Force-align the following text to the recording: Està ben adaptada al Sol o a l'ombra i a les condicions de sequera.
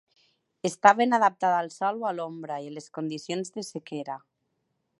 Està 0.69 0.93
ben 0.99 1.17
adaptada 1.17 1.59
al 1.65 1.69
Sol 1.75 2.01
o 2.05 2.07
a 2.11 2.13
l'ombra 2.19 2.57
i 2.65 2.71
a 2.71 2.73
les 2.79 2.89
condicions 2.99 3.53
de 3.59 3.67
sequera. 3.69 4.17